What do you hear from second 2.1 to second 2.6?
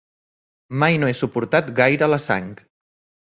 la sang.